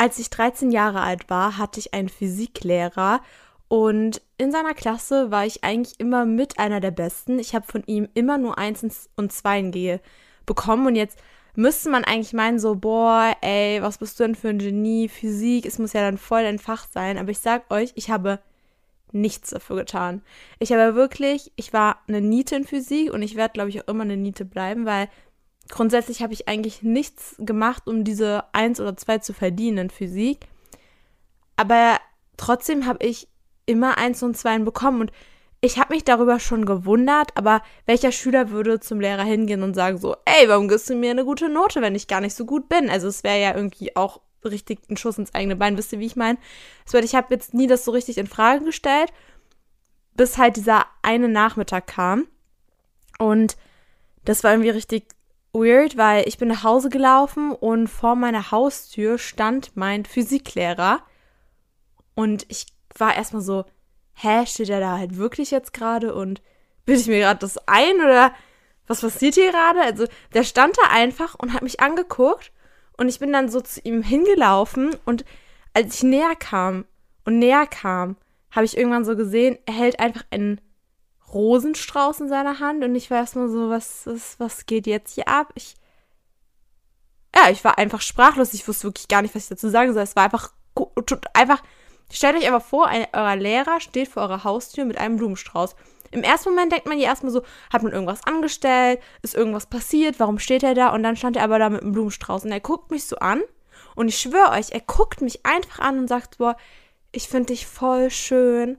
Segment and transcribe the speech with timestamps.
[0.00, 3.20] Als ich 13 Jahre alt war, hatte ich einen Physiklehrer
[3.68, 7.38] und in seiner Klasse war ich eigentlich immer mit einer der Besten.
[7.38, 10.00] Ich habe von ihm immer nur Eins und Zweien gehe
[10.46, 11.18] bekommen und jetzt
[11.54, 15.10] müsste man eigentlich meinen so, boah, ey, was bist du denn für ein Genie?
[15.10, 17.18] Physik, es muss ja dann voll dein Fach sein.
[17.18, 18.38] Aber ich sag euch, ich habe
[19.12, 20.22] nichts dafür getan.
[20.60, 23.88] Ich habe wirklich, ich war eine Niete in Physik und ich werde, glaube ich, auch
[23.88, 25.10] immer eine Niete bleiben, weil
[25.70, 30.46] grundsätzlich habe ich eigentlich nichts gemacht, um diese eins oder zwei zu verdienen in Physik.
[31.56, 31.98] Aber
[32.36, 33.28] trotzdem habe ich
[33.66, 35.12] immer eins und zwei bekommen und
[35.62, 39.98] ich habe mich darüber schon gewundert, aber welcher Schüler würde zum Lehrer hingehen und sagen
[39.98, 42.68] so, ey, warum gibst du mir eine gute Note, wenn ich gar nicht so gut
[42.68, 42.88] bin?
[42.88, 46.06] Also es wäre ja irgendwie auch richtig ein Schuss ins eigene Bein, wisst ihr, wie
[46.06, 46.38] ich meine?
[46.90, 49.12] Ich habe jetzt nie das so richtig in Frage gestellt,
[50.14, 52.26] bis halt dieser eine Nachmittag kam
[53.18, 53.58] und
[54.24, 55.08] das war irgendwie richtig
[55.52, 61.00] weird, weil ich bin nach Hause gelaufen und vor meiner Haustür stand mein Physiklehrer.
[62.14, 63.64] Und ich war erstmal so,
[64.14, 66.42] hä, steht er da halt wirklich jetzt gerade und
[66.84, 68.32] bilde ich mir gerade das ein oder
[68.86, 69.80] was passiert hier gerade?
[69.80, 72.52] Also der stand da einfach und hat mich angeguckt
[72.96, 75.24] und ich bin dann so zu ihm hingelaufen und
[75.74, 76.84] als ich näher kam
[77.24, 78.16] und näher kam,
[78.50, 80.60] habe ich irgendwann so gesehen, er hält einfach einen
[81.32, 85.28] Rosenstrauß in seiner Hand und ich war erstmal so, was, was, was geht jetzt hier
[85.28, 85.52] ab?
[85.54, 85.74] Ich,
[87.34, 88.54] ja, ich war einfach sprachlos.
[88.54, 90.02] Ich wusste wirklich gar nicht, was ich dazu sagen soll.
[90.02, 90.52] Es war einfach,
[91.34, 91.62] einfach,
[92.10, 95.76] stellt euch einfach vor, ein, euer Lehrer steht vor eurer Haustür mit einem Blumenstrauß.
[96.12, 100.18] Im ersten Moment denkt man ja erstmal so, hat man irgendwas angestellt, ist irgendwas passiert,
[100.18, 100.92] warum steht er da?
[100.92, 103.42] Und dann stand er aber da mit einem Blumenstrauß und er guckt mich so an
[103.94, 106.56] und ich schwöre euch, er guckt mich einfach an und sagt, boah,
[107.12, 108.78] ich finde dich voll schön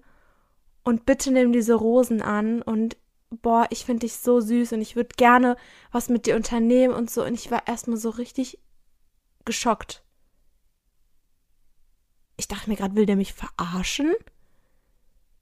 [0.84, 2.98] und bitte nimm diese Rosen an und
[3.30, 5.56] boah, ich finde dich so süß und ich würde gerne
[5.92, 7.24] was mit dir unternehmen und so.
[7.24, 8.60] Und ich war erstmal so richtig
[9.46, 10.04] geschockt.
[12.38, 14.14] Ich dachte mir gerade, will der mich verarschen?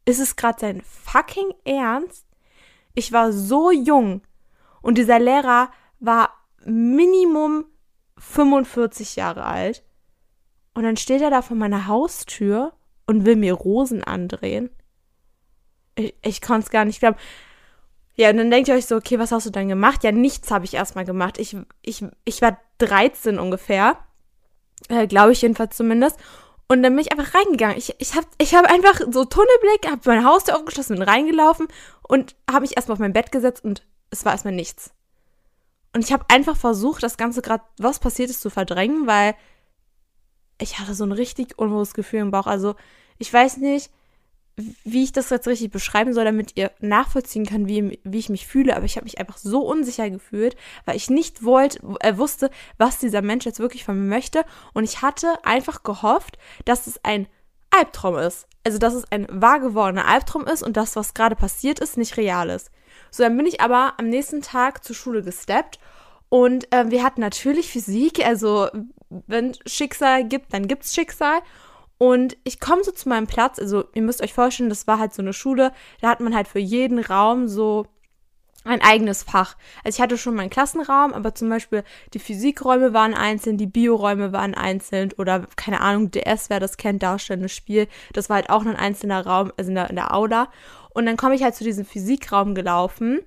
[0.06, 2.26] Ist es gerade sein fucking Ernst?
[2.94, 4.22] Ich war so jung
[4.82, 6.34] und dieser Lehrer war
[6.66, 7.66] Minimum
[8.18, 9.84] 45 Jahre alt.
[10.74, 12.74] Und dann steht er da vor meiner Haustür
[13.06, 14.70] und will mir Rosen andrehen
[16.00, 17.18] ich, ich konnte es gar nicht glauben.
[18.16, 20.04] Ja, und dann denkt ihr euch so, okay, was hast du dann gemacht?
[20.04, 21.38] Ja, nichts habe ich erstmal gemacht.
[21.38, 23.98] Ich, ich, ich war 13 ungefähr.
[24.90, 26.18] Äh, Glaube ich jedenfalls zumindest.
[26.68, 27.78] Und dann bin ich einfach reingegangen.
[27.78, 31.68] Ich, ich habe ich hab einfach so Tunnelblick, habe meine Haustür aufgeschlossen, bin reingelaufen
[32.04, 34.92] und habe mich erstmal auf mein Bett gesetzt und es war erstmal nichts.
[35.94, 39.34] Und ich habe einfach versucht, das Ganze gerade, was passiert ist, zu verdrängen, weil
[40.62, 42.46] ich hatte so ein richtig unwohles Gefühl im Bauch.
[42.46, 42.76] Also,
[43.18, 43.90] ich weiß nicht,
[44.84, 48.48] wie ich das jetzt richtig beschreiben soll, damit ihr nachvollziehen könnt, wie, wie ich mich
[48.48, 48.76] fühle.
[48.76, 50.56] Aber ich habe mich einfach so unsicher gefühlt,
[50.86, 54.46] weil ich nicht wollte, äh, wusste, was dieser Mensch jetzt wirklich von mir möchte.
[54.74, 57.28] Und ich hatte einfach gehofft, dass es ein
[57.72, 58.48] Albtraum ist.
[58.66, 62.18] Also, dass es ein wahr gewordener Albtraum ist und das, was gerade passiert ist, nicht
[62.18, 62.72] real ist.
[63.12, 65.80] So, dann bin ich aber am nächsten Tag zur Schule gesteppt
[66.30, 68.26] und äh, wir hatten natürlich Physik.
[68.26, 68.70] Also,
[69.10, 71.40] wenn Schicksal gibt, dann gibt es Schicksal.
[72.00, 75.14] Und ich komme so zu meinem Platz, also ihr müsst euch vorstellen, das war halt
[75.14, 77.88] so eine Schule, da hat man halt für jeden Raum so
[78.64, 79.58] ein eigenes Fach.
[79.84, 81.84] Also ich hatte schon meinen Klassenraum, aber zum Beispiel
[82.14, 87.04] die Physikräume waren einzeln, die Bioräume waren einzeln oder keine Ahnung, DS, wer das kennt,
[87.04, 90.50] darstellendes Spiel, das war halt auch ein einzelner Raum, also in der, in der Aula.
[90.92, 93.20] Und dann komme ich halt zu diesem Physikraum gelaufen,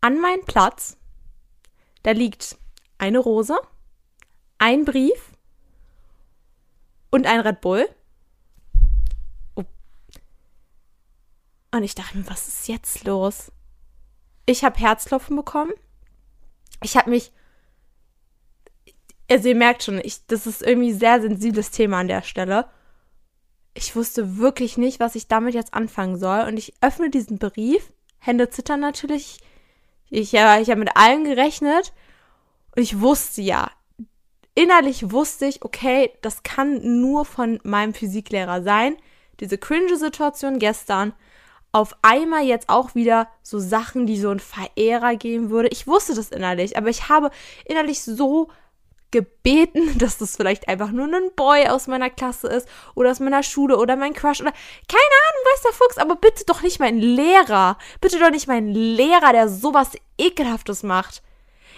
[0.00, 0.96] an meinen Platz,
[2.02, 2.56] da liegt
[2.96, 3.58] eine Rose,
[4.56, 5.35] ein Brief,
[7.16, 7.88] und ein Red Bull.
[9.54, 9.64] Oh.
[11.72, 13.50] Und ich dachte mir, was ist jetzt los?
[14.44, 15.72] Ich habe Herzklopfen bekommen.
[16.82, 17.32] Ich habe mich.
[19.28, 22.68] Also, ihr merkt schon, ich, das ist irgendwie ein sehr sensibles Thema an der Stelle.
[23.74, 26.42] Ich wusste wirklich nicht, was ich damit jetzt anfangen soll.
[26.46, 27.92] Und ich öffne diesen Brief.
[28.18, 29.40] Hände zittern natürlich.
[30.10, 31.92] Ich, ich habe mit allem gerechnet.
[32.76, 33.70] Und ich wusste ja,
[34.56, 38.96] innerlich wusste ich, okay, das kann nur von meinem Physiklehrer sein.
[39.38, 41.12] Diese cringe Situation gestern,
[41.70, 45.68] auf einmal jetzt auch wieder so Sachen, die so ein Verehrer geben würde.
[45.68, 47.30] Ich wusste das innerlich, aber ich habe
[47.66, 48.48] innerlich so
[49.10, 53.42] gebeten, dass das vielleicht einfach nur ein Boy aus meiner Klasse ist oder aus meiner
[53.42, 54.52] Schule oder mein Crush oder
[54.88, 57.76] keine Ahnung, weiß der Fuchs, aber bitte doch nicht mein Lehrer.
[58.00, 61.22] Bitte doch nicht mein Lehrer, der sowas ekelhaftes macht.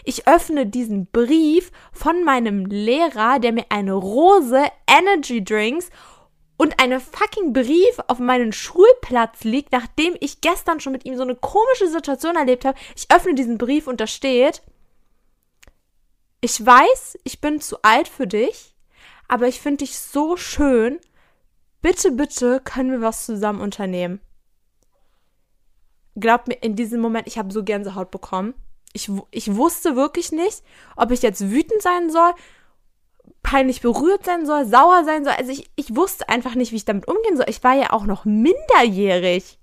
[0.05, 5.91] Ich öffne diesen Brief von meinem Lehrer, der mir eine Rose, Energy Drinks
[6.57, 11.23] und einen fucking Brief auf meinen Schulplatz liegt, nachdem ich gestern schon mit ihm so
[11.23, 12.79] eine komische Situation erlebt habe.
[12.97, 14.63] Ich öffne diesen Brief und da steht,
[16.41, 18.75] ich weiß, ich bin zu alt für dich,
[19.29, 20.99] aber ich finde dich so schön.
[21.81, 24.21] Bitte, bitte können wir was zusammen unternehmen.
[26.17, 28.55] Glaubt mir, in diesem Moment, ich habe so Gänsehaut bekommen.
[28.93, 30.63] Ich, ich wusste wirklich nicht,
[30.97, 32.33] ob ich jetzt wütend sein soll,
[33.43, 35.35] peinlich berührt sein soll, sauer sein soll.
[35.35, 37.47] Also ich, ich wusste einfach nicht, wie ich damit umgehen soll.
[37.49, 39.59] Ich war ja auch noch minderjährig.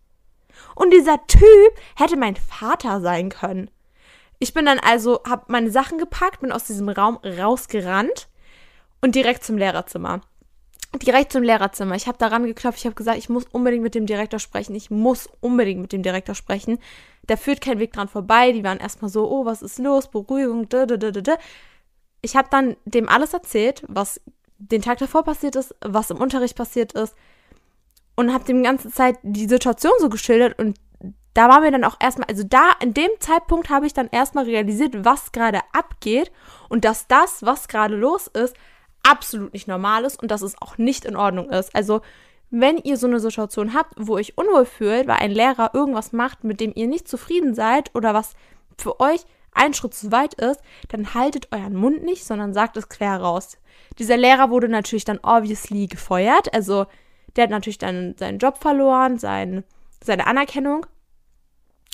[0.76, 3.70] Und dieser Typ hätte mein Vater sein können.
[4.40, 8.28] Ich bin dann also, habe meine Sachen gepackt, bin aus diesem Raum rausgerannt
[9.02, 10.22] und direkt zum Lehrerzimmer.
[11.00, 11.96] Direkt zum Lehrerzimmer.
[11.96, 14.76] Ich habe daran geklopft, ich habe gesagt, ich muss unbedingt mit dem Direktor sprechen.
[14.76, 16.80] Ich muss unbedingt mit dem Direktor sprechen.
[17.28, 18.52] Da führt kein Weg dran vorbei.
[18.52, 20.10] Die waren erstmal so, oh, was ist los?
[20.10, 20.68] Beruhigung.
[22.22, 24.22] Ich habe dann dem alles erzählt, was
[24.58, 27.16] den Tag davor passiert ist, was im Unterricht passiert ist
[28.16, 30.78] und habe dem ganze Zeit die Situation so geschildert und
[31.34, 34.46] da waren wir dann auch erstmal, also da, in dem Zeitpunkt habe ich dann erstmal
[34.46, 36.32] realisiert, was gerade abgeht
[36.70, 38.56] und dass das, was gerade los ist,
[39.06, 41.74] absolut nicht normal ist und dass es auch nicht in Ordnung ist.
[41.76, 42.02] Also,
[42.50, 46.44] wenn ihr so eine Situation habt, wo euch unwohl fühlt, weil ein Lehrer irgendwas macht,
[46.44, 48.34] mit dem ihr nicht zufrieden seid oder was
[48.78, 49.22] für euch
[49.52, 53.58] ein Schritt zu weit ist, dann haltet euren Mund nicht, sondern sagt es quer raus.
[53.98, 56.86] Dieser Lehrer wurde natürlich dann obviously gefeuert, also
[57.36, 59.64] der hat natürlich dann seinen Job verloren, sein,
[60.04, 60.86] seine Anerkennung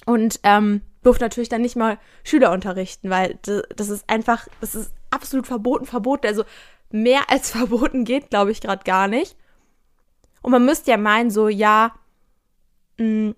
[0.05, 4.93] und ähm, durfte natürlich dann nicht mal Schüler unterrichten, weil das ist einfach, das ist
[5.09, 6.27] absolut verboten, verboten.
[6.27, 6.43] Also
[6.93, 9.35] mehr als verboten geht, glaube ich, gerade gar nicht.
[10.41, 11.93] Und man müsste ja meinen, so, ja,
[12.97, 13.31] mm,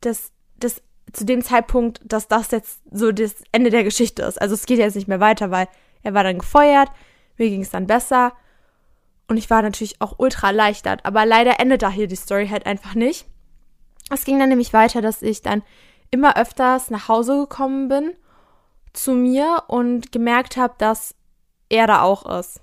[0.00, 0.82] das, das
[1.12, 4.40] zu dem Zeitpunkt, dass das jetzt so das Ende der Geschichte ist.
[4.40, 5.68] Also es geht jetzt nicht mehr weiter, weil
[6.02, 6.88] er war dann gefeuert,
[7.36, 8.32] mir ging es dann besser
[9.28, 11.04] und ich war natürlich auch ultra erleichtert.
[11.04, 13.26] Aber leider endet da hier die Story halt einfach nicht.
[14.12, 15.62] Es ging dann nämlich weiter, dass ich dann
[16.10, 18.12] immer öfters nach Hause gekommen bin
[18.92, 21.14] zu mir und gemerkt habe, dass
[21.68, 22.60] er da auch ist.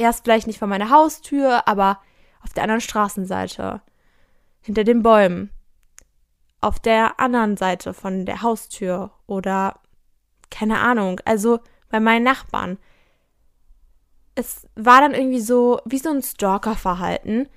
[0.00, 2.00] Er ist vielleicht nicht vor meiner Haustür, aber
[2.42, 3.82] auf der anderen Straßenseite,
[4.62, 5.50] hinter den Bäumen,
[6.62, 9.78] auf der anderen Seite von der Haustür oder
[10.50, 11.60] keine Ahnung, also
[11.90, 12.78] bei meinen Nachbarn.
[14.34, 17.50] Es war dann irgendwie so wie so ein Stalker-Verhalten,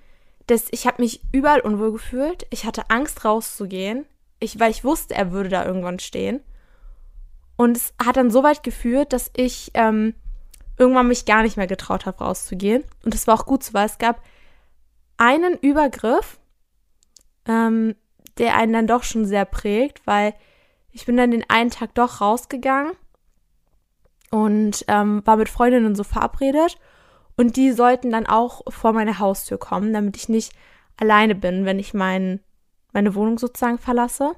[0.47, 2.45] dass ich habe mich überall unwohl gefühlt.
[2.49, 4.05] Ich hatte Angst rauszugehen,
[4.41, 6.41] ich, weil ich wusste, er würde da irgendwann stehen.
[7.55, 10.13] Und es hat dann so weit geführt, dass ich ähm,
[10.77, 12.83] irgendwann mich gar nicht mehr getraut habe, rauszugehen.
[13.03, 14.21] Und das war auch gut so, weil es gab
[15.17, 16.39] einen Übergriff,
[17.45, 17.95] ähm,
[18.37, 20.33] der einen dann doch schon sehr prägt, weil
[20.91, 22.93] ich bin dann den einen Tag doch rausgegangen
[24.31, 26.77] und ähm, war mit Freundinnen so verabredet.
[27.35, 30.53] Und die sollten dann auch vor meine Haustür kommen, damit ich nicht
[30.97, 32.39] alleine bin, wenn ich mein,
[32.91, 34.33] meine Wohnung sozusagen verlasse.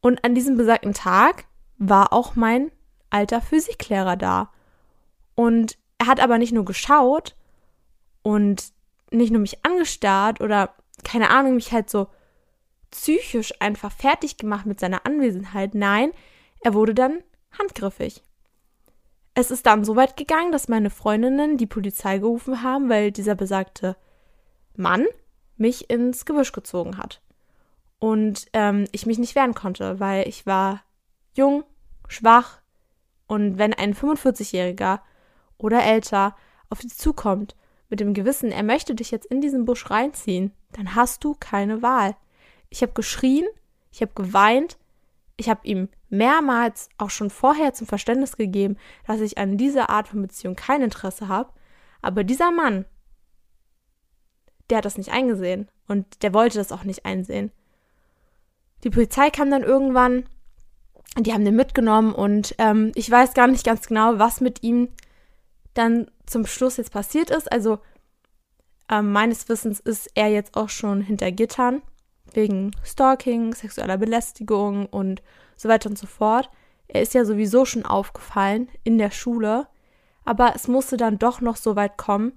[0.00, 1.44] Und an diesem besagten Tag
[1.76, 2.70] war auch mein
[3.10, 4.50] alter Physiklehrer da.
[5.38, 7.36] Und er hat aber nicht nur geschaut
[8.22, 8.72] und
[9.12, 12.08] nicht nur mich angestarrt oder keine Ahnung, mich halt so
[12.90, 15.76] psychisch einfach fertig gemacht mit seiner Anwesenheit.
[15.76, 16.10] Nein,
[16.58, 17.22] er wurde dann
[17.56, 18.24] handgriffig.
[19.34, 23.36] Es ist dann so weit gegangen, dass meine Freundinnen die Polizei gerufen haben, weil dieser
[23.36, 23.96] besagte
[24.74, 25.06] Mann
[25.56, 27.22] mich ins Gebüsch gezogen hat.
[28.00, 30.82] Und ähm, ich mich nicht wehren konnte, weil ich war
[31.36, 31.62] jung,
[32.08, 32.60] schwach
[33.28, 34.98] und wenn ein 45-Jähriger
[35.58, 36.34] oder älter
[36.70, 37.56] auf dich zukommt
[37.88, 41.82] mit dem Gewissen, er möchte dich jetzt in diesen Busch reinziehen, dann hast du keine
[41.82, 42.16] Wahl.
[42.68, 43.46] Ich habe geschrien,
[43.90, 44.78] ich habe geweint,
[45.36, 50.08] ich habe ihm mehrmals auch schon vorher zum Verständnis gegeben, dass ich an dieser Art
[50.08, 51.52] von Beziehung kein Interesse habe.
[52.02, 52.84] Aber dieser Mann,
[54.68, 57.50] der hat das nicht eingesehen und der wollte das auch nicht einsehen.
[58.84, 60.24] Die Polizei kam dann irgendwann,
[61.18, 64.88] die haben den mitgenommen und ähm, ich weiß gar nicht ganz genau, was mit ihm
[65.78, 67.50] dann zum Schluss jetzt passiert ist.
[67.50, 67.78] Also
[68.90, 71.82] ähm, meines Wissens ist er jetzt auch schon hinter Gittern
[72.34, 75.22] wegen Stalking, sexueller Belästigung und
[75.56, 76.50] so weiter und so fort.
[76.88, 79.66] Er ist ja sowieso schon aufgefallen in der Schule,
[80.24, 82.32] aber es musste dann doch noch so weit kommen,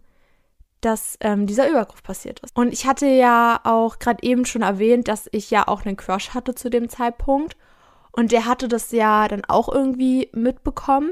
[0.82, 2.56] dass ähm, dieser Übergriff passiert ist.
[2.56, 6.30] Und ich hatte ja auch gerade eben schon erwähnt, dass ich ja auch einen Crush
[6.30, 7.56] hatte zu dem Zeitpunkt.
[8.12, 11.12] Und der hatte das ja dann auch irgendwie mitbekommen.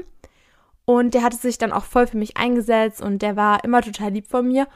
[0.90, 4.10] Und der hatte sich dann auch voll für mich eingesetzt und der war immer total
[4.10, 4.66] lieb von mir.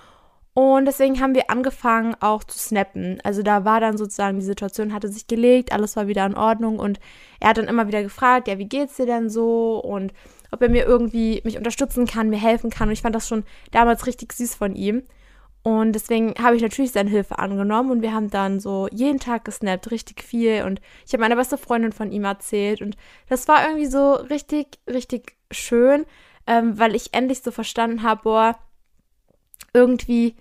[0.53, 3.19] Und deswegen haben wir angefangen auch zu snappen.
[3.25, 6.79] Also da war dann sozusagen die Situation hatte sich gelegt, alles war wieder in Ordnung
[6.79, 7.01] und
[7.41, 10.13] er hat dann immer wieder gefragt, ja, wie geht's dir denn so und
[10.53, 12.87] ob er mir irgendwie mich unterstützen kann, mir helfen kann.
[12.87, 13.43] Und ich fand das schon
[13.73, 15.03] damals richtig süß von ihm.
[15.65, 19.47] Und deswegen habe ich natürlich seine Hilfe angenommen und wir haben dann so jeden Tag
[19.47, 20.63] gesnappt, richtig viel.
[20.65, 22.83] Und ich habe meiner beste Freundin von ihm erzählt.
[22.83, 22.99] Und
[23.31, 26.05] das war irgendwie so richtig, richtig schön,
[26.47, 28.59] ähm, weil ich endlich so verstanden habe, boah,
[29.73, 30.37] irgendwie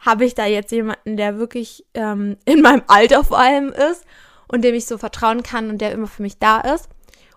[0.00, 4.04] habe ich da jetzt jemanden, der wirklich ähm, in meinem Alter vor allem ist
[4.48, 6.88] und dem ich so vertrauen kann und der immer für mich da ist.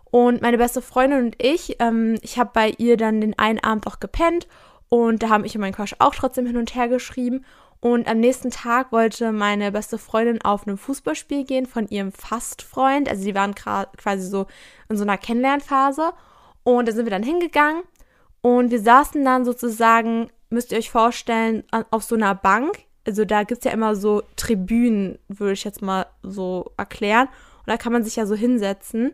[0.06, 3.86] Und meine beste Freundin und ich, ähm, ich habe bei ihr dann den einen Abend
[3.86, 4.48] auch gepennt
[4.93, 7.45] und da haben ich und mein Crush auch trotzdem hin und her geschrieben.
[7.79, 13.07] Und am nächsten Tag wollte meine beste Freundin auf einem Fußballspiel gehen von ihrem Fastfreund.
[13.07, 14.48] Also die waren quasi so
[14.89, 16.12] in so einer Kennenlernphase.
[16.63, 17.83] Und da sind wir dann hingegangen
[18.41, 22.83] und wir saßen dann sozusagen, müsst ihr euch vorstellen, auf so einer Bank.
[23.07, 27.29] Also da gibt es ja immer so Tribünen, würde ich jetzt mal so erklären.
[27.60, 29.13] Und da kann man sich ja so hinsetzen.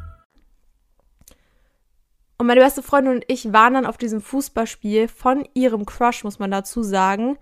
[2.41, 6.39] Und meine beste Freundin und ich waren dann auf diesem Fußballspiel von ihrem Crush, muss
[6.39, 7.37] man dazu sagen.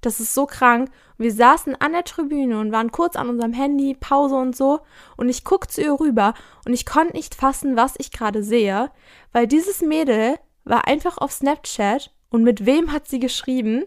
[0.00, 0.90] Das ist so krank.
[1.18, 4.80] Wir saßen an der Tribüne und waren kurz an unserem Handy, Pause und so.
[5.18, 6.32] Und ich guck zu ihr rüber
[6.64, 8.90] und ich konnte nicht fassen, was ich gerade sehe,
[9.32, 13.84] weil dieses Mädel war einfach auf Snapchat und mit wem hat sie geschrieben?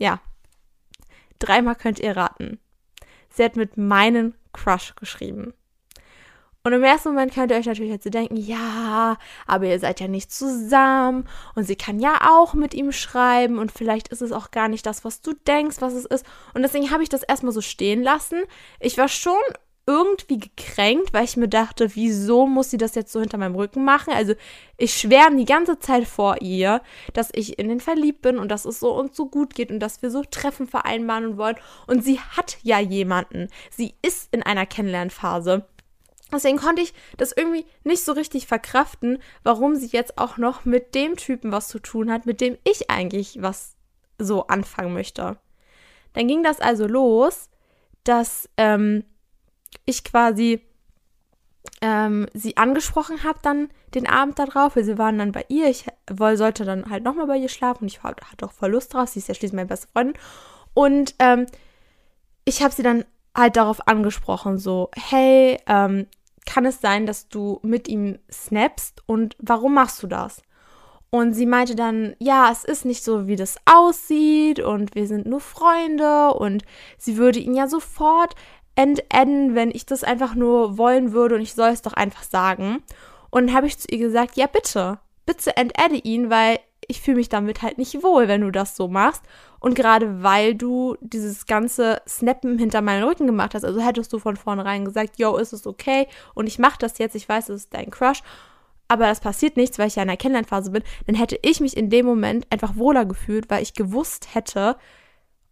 [0.00, 0.18] Ja.
[1.38, 2.58] Dreimal könnt ihr raten.
[3.28, 5.54] Sie hat mit meinem Crush geschrieben.
[6.62, 10.08] Und im ersten Moment könnt ihr euch natürlich jetzt denken, ja, aber ihr seid ja
[10.08, 14.50] nicht zusammen und sie kann ja auch mit ihm schreiben und vielleicht ist es auch
[14.50, 16.26] gar nicht das, was du denkst, was es ist.
[16.52, 18.42] Und deswegen habe ich das erstmal so stehen lassen.
[18.78, 19.40] Ich war schon
[19.86, 23.84] irgendwie gekränkt, weil ich mir dachte, wieso muss sie das jetzt so hinter meinem Rücken
[23.84, 24.12] machen?
[24.12, 24.34] Also
[24.76, 26.80] ich schwärme die ganze Zeit vor ihr,
[27.12, 29.80] dass ich in den verliebt bin und dass es so uns so gut geht und
[29.80, 31.56] dass wir so Treffen vereinbaren wollen.
[31.88, 33.48] Und sie hat ja jemanden.
[33.70, 35.66] Sie ist in einer Kennenlernphase.
[36.32, 40.94] Deswegen konnte ich das irgendwie nicht so richtig verkraften, warum sie jetzt auch noch mit
[40.94, 43.76] dem Typen was zu tun hat, mit dem ich eigentlich was
[44.18, 45.38] so anfangen möchte.
[46.12, 47.48] Dann ging das also los,
[48.04, 49.04] dass ähm,
[49.84, 50.60] ich quasi
[51.82, 55.68] ähm, sie angesprochen habe dann den Abend darauf, weil sie waren dann bei ihr.
[55.68, 59.08] Ich sollte dann halt nochmal bei ihr schlafen und ich hatte auch voll Lust drauf.
[59.08, 60.16] Sie ist ja schließlich meine beste Freundin.
[60.74, 61.46] Und ähm,
[62.44, 66.06] ich habe sie dann halt darauf angesprochen, so, hey, ähm,
[66.46, 70.42] kann es sein, dass du mit ihm snappst und warum machst du das?
[71.10, 75.26] Und sie meinte dann, ja, es ist nicht so, wie das aussieht und wir sind
[75.26, 76.62] nur Freunde und
[76.98, 78.36] sie würde ihn ja sofort
[78.76, 82.82] entadden, wenn ich das einfach nur wollen würde und ich soll es doch einfach sagen.
[83.30, 87.18] Und dann habe ich zu ihr gesagt, ja bitte, bitte entadde ihn, weil ich fühle
[87.18, 89.22] mich damit halt nicht wohl, wenn du das so machst.
[89.60, 94.18] Und gerade weil du dieses ganze Snappen hinter meinen Rücken gemacht hast, also hättest du
[94.18, 97.62] von vornherein gesagt, yo, ist es okay und ich mache das jetzt, ich weiß, es
[97.62, 98.22] ist dein Crush,
[98.88, 101.76] aber das passiert nichts, weil ich ja in der Kennenlernphase bin, dann hätte ich mich
[101.76, 104.76] in dem Moment einfach wohler gefühlt, weil ich gewusst hätte,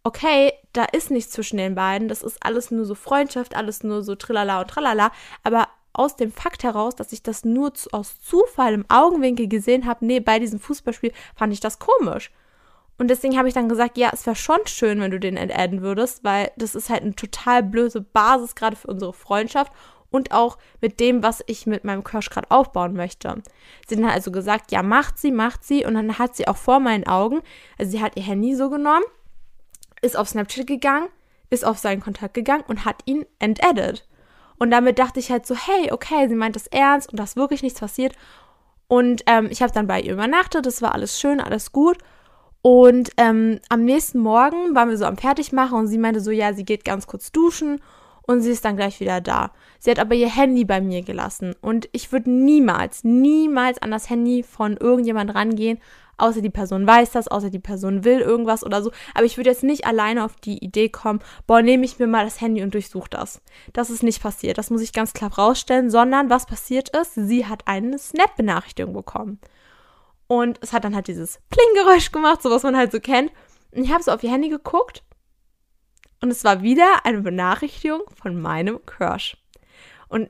[0.03, 4.03] okay, da ist nichts zwischen den beiden, das ist alles nur so Freundschaft, alles nur
[4.03, 5.11] so trillala und tralala,
[5.43, 5.67] aber
[5.99, 10.21] aus dem Fakt heraus, dass ich das nur aus Zufall im Augenwinkel gesehen habe, nee,
[10.21, 12.31] bei diesem Fußballspiel fand ich das komisch.
[12.97, 15.81] Und deswegen habe ich dann gesagt, ja, es wäre schon schön, wenn du den entadden
[15.81, 19.73] würdest, weil das ist halt eine total blöde Basis gerade für unsere Freundschaft
[20.09, 23.35] und auch mit dem, was ich mit meinem Crush gerade aufbauen möchte.
[23.87, 25.85] Sie hat also gesagt, ja, macht sie, macht sie.
[25.85, 27.41] Und dann hat sie auch vor meinen Augen,
[27.77, 29.05] also sie hat ihr Handy so genommen,
[30.01, 31.09] ist auf Snapchat gegangen,
[31.49, 34.08] ist auf seinen Kontakt gegangen und hat ihn entaddet.
[34.59, 37.37] Und damit dachte ich halt so, hey, okay, sie meint das ernst und da ist
[37.37, 38.15] wirklich nichts passiert.
[38.87, 41.97] Und ähm, ich habe dann bei ihr übernachtet, das war alles schön, alles gut.
[42.61, 46.53] Und ähm, am nächsten Morgen waren wir so am Fertigmachen und sie meinte so, ja,
[46.53, 47.81] sie geht ganz kurz duschen
[48.23, 49.51] und sie ist dann gleich wieder da.
[49.79, 54.09] Sie hat aber ihr Handy bei mir gelassen und ich würde niemals, niemals an das
[54.09, 55.79] Handy von irgendjemand rangehen,
[56.19, 58.91] außer die Person weiß das, außer die Person will irgendwas oder so.
[59.13, 62.25] Aber ich würde jetzt nicht alleine auf die Idee kommen, boah, nehme ich mir mal
[62.25, 63.41] das Handy und durchsuche das.
[63.73, 64.57] Das ist nicht passiert.
[64.57, 69.39] Das muss ich ganz klar rausstellen, sondern was passiert ist, sie hat eine Snap-Benachrichtigung bekommen.
[70.27, 73.31] Und es hat dann halt dieses Pling-Geräusch gemacht, so was man halt so kennt.
[73.71, 75.03] Und ich habe so auf ihr Handy geguckt
[76.21, 79.37] und es war wieder eine Benachrichtigung von meinem Crush.
[80.07, 80.29] Und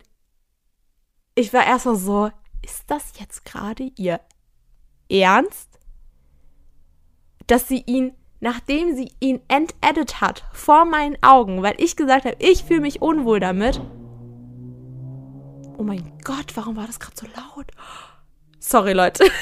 [1.35, 2.29] ich war erst mal so,
[2.63, 4.19] ist das jetzt gerade ihr
[5.09, 5.68] Ernst?
[7.49, 12.35] Dass sie ihn, nachdem sie ihn entedit hat, vor meinen Augen, weil ich gesagt habe,
[12.37, 13.81] ich fühle mich unwohl damit.
[15.77, 17.65] Oh mein Gott, warum war das gerade so laut?
[18.59, 19.25] Sorry, Leute.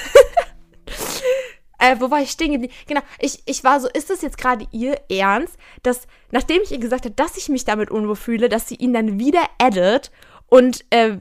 [1.79, 2.73] Äh, wo war ich stehen geblieben?
[2.87, 6.79] Genau, ich, ich war so, ist das jetzt gerade ihr Ernst, dass, nachdem ich ihr
[6.79, 10.11] gesagt habe, dass ich mich damit unwohl fühle, dass sie ihn dann wieder edit
[10.47, 11.17] und äh,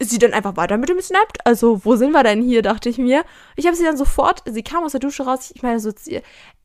[0.00, 1.46] sie dann einfach weiter mit dem snappt?
[1.46, 3.24] Also, wo sind wir denn hier, dachte ich mir.
[3.56, 5.92] Ich habe sie dann sofort, sie kam aus der Dusche raus, ich meine so,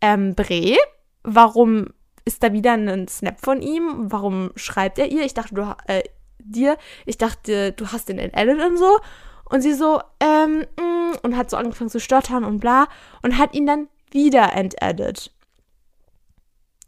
[0.02, 0.78] ähm, Bre,
[1.24, 1.88] warum
[2.26, 4.12] ist da wieder ein Snap von ihm?
[4.12, 5.24] Warum schreibt er ihr?
[5.24, 6.04] Ich dachte, du, äh,
[6.40, 9.00] dir, ich dachte, du hast den Edit und so.
[9.50, 12.88] Und sie so, ähm, mm, und hat so angefangen zu stottern und bla
[13.22, 15.32] und hat ihn dann wieder entedit.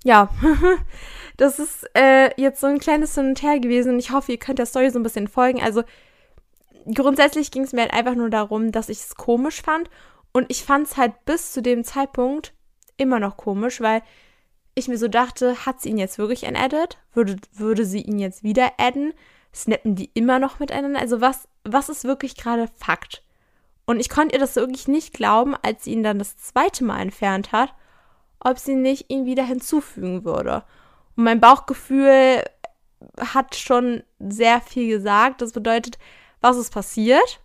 [0.03, 0.29] Ja,
[1.37, 4.59] das ist äh, jetzt so ein kleines Hin und Her gewesen ich hoffe, ihr könnt
[4.59, 5.61] der Story so ein bisschen folgen.
[5.61, 5.83] Also
[6.93, 9.89] grundsätzlich ging es mir halt einfach nur darum, dass ich es komisch fand
[10.31, 12.53] und ich fand es halt bis zu dem Zeitpunkt
[12.97, 14.01] immer noch komisch, weil
[14.75, 16.97] ich mir so dachte, hat sie ihn jetzt wirklich entedit?
[17.13, 19.13] Würde, würde sie ihn jetzt wieder adden?
[19.55, 20.99] snappen die immer noch miteinander?
[20.99, 23.23] Also was, was ist wirklich gerade Fakt?
[23.85, 27.01] Und ich konnte ihr das wirklich nicht glauben, als sie ihn dann das zweite Mal
[27.01, 27.73] entfernt hat,
[28.39, 30.63] ob sie nicht ihn wieder hinzufügen würde.
[31.15, 32.43] Und mein Bauchgefühl
[33.19, 35.41] hat schon sehr viel gesagt.
[35.41, 35.97] Das bedeutet,
[36.41, 37.39] was ist passiert?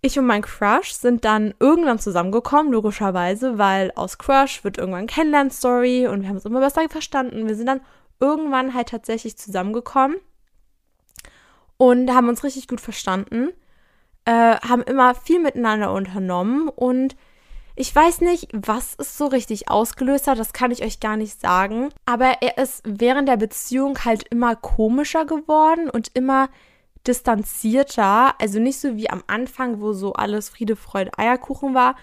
[0.00, 6.06] Ich und mein Crush sind dann irgendwann zusammengekommen, logischerweise, weil aus Crush wird irgendwann Kennenlern-Story
[6.06, 7.48] und wir haben uns immer besser verstanden.
[7.48, 7.80] Wir sind dann
[8.20, 10.16] irgendwann halt tatsächlich zusammengekommen
[11.78, 13.50] und haben uns richtig gut verstanden,
[14.24, 17.16] äh, haben immer viel miteinander unternommen und
[17.78, 21.40] ich weiß nicht, was es so richtig ausgelöst hat, das kann ich euch gar nicht
[21.40, 26.48] sagen, aber er ist während der Beziehung halt immer komischer geworden und immer
[27.06, 31.94] distanzierter, also nicht so wie am Anfang, wo so alles Friede, Freude, Eierkuchen war,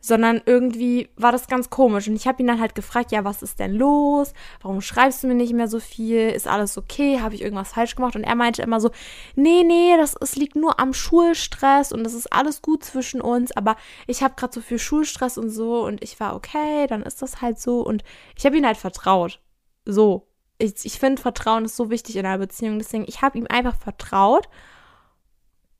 [0.00, 2.08] sondern irgendwie war das ganz komisch.
[2.08, 4.32] Und ich habe ihn dann halt gefragt, ja, was ist denn los?
[4.62, 6.30] Warum schreibst du mir nicht mehr so viel?
[6.30, 7.20] Ist alles okay?
[7.20, 8.16] Habe ich irgendwas falsch gemacht?
[8.16, 8.90] Und er meinte immer so,
[9.36, 13.52] nee, nee, das es liegt nur am Schulstress und das ist alles gut zwischen uns,
[13.52, 17.22] aber ich habe gerade so viel Schulstress und so und ich war okay, dann ist
[17.22, 18.02] das halt so und
[18.36, 19.40] ich habe ihm halt vertraut.
[19.84, 20.26] So.
[20.58, 23.76] Ich, ich finde, Vertrauen ist so wichtig in einer Beziehung, deswegen, ich habe ihm einfach
[23.76, 24.48] vertraut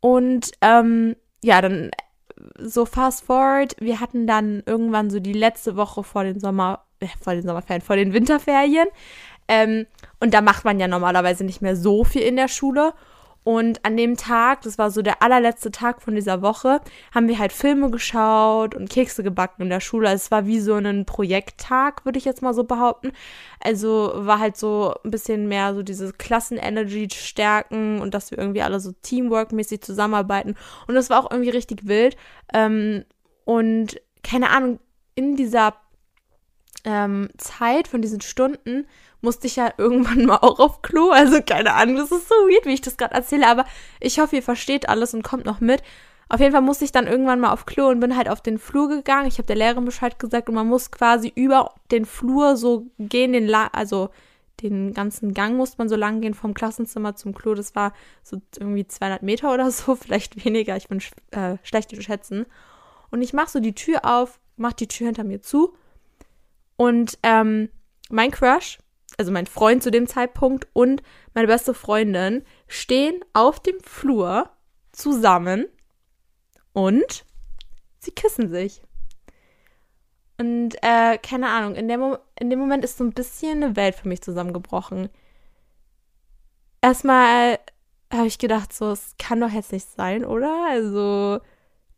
[0.01, 1.91] und ähm, ja, dann
[2.59, 7.07] so fast forward, wir hatten dann irgendwann so die letzte Woche vor den Sommer, äh,
[7.21, 8.89] vor den Sommerferien, vor den Winterferien.
[9.49, 9.87] Ähm,
[10.21, 12.95] und da macht man ja normalerweise nicht mehr so viel in der Schule.
[13.43, 16.81] Und an dem Tag, das war so der allerletzte Tag von dieser Woche,
[17.15, 20.09] haben wir halt Filme geschaut und Kekse gebacken in der Schule.
[20.09, 23.13] Also es war wie so ein Projekttag, würde ich jetzt mal so behaupten.
[23.59, 28.63] Also war halt so ein bisschen mehr so diese Klassenenergy stärken und dass wir irgendwie
[28.63, 30.55] alle so Teamwork-mäßig zusammenarbeiten.
[30.87, 32.17] Und das war auch irgendwie richtig wild.
[32.53, 33.05] Ähm,
[33.47, 34.81] und keine Ahnung,
[35.15, 35.75] in dieser
[36.85, 38.87] ähm, Zeit von diesen Stunden
[39.21, 41.11] musste ich ja irgendwann mal auch auf Klo.
[41.11, 43.65] Also keine Ahnung, das ist so weird, wie ich das gerade erzähle, aber
[44.01, 45.83] ich hoffe, ihr versteht alles und kommt noch mit.
[46.29, 48.59] Auf jeden Fall musste ich dann irgendwann mal auf Klo und bin halt auf den
[48.59, 49.27] Flur gegangen.
[49.27, 53.33] Ich habe der Lehrerin Bescheid gesagt und man muss quasi über den Flur so gehen,
[53.33, 54.11] den La also
[54.63, 57.55] den ganzen Gang musste man so lang gehen vom Klassenzimmer zum Klo.
[57.55, 60.77] Das war so irgendwie 200 Meter oder so, vielleicht weniger.
[60.77, 61.03] Ich bin
[61.33, 62.47] äh, schlecht zu schätzen.
[63.11, 65.75] Und ich mache so die Tür auf, mache die Tür hinter mir zu.
[66.77, 67.71] Und ähm,
[68.09, 68.79] mein Crush,
[69.21, 71.03] also mein Freund zu dem Zeitpunkt und
[71.35, 74.49] meine beste Freundin stehen auf dem Flur
[74.93, 75.67] zusammen
[76.73, 77.27] und
[77.99, 78.81] sie küssen sich.
[80.39, 83.95] Und äh, keine Ahnung, in dem, in dem Moment ist so ein bisschen eine Welt
[83.95, 85.11] für mich zusammengebrochen.
[86.81, 87.59] Erstmal
[88.11, 90.67] habe ich gedacht, so, es kann doch jetzt nicht sein, oder?
[90.71, 91.41] Also